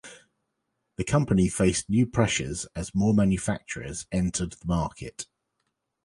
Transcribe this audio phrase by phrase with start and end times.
[0.97, 5.27] The company faced new pressures as more manufacturers entered the market.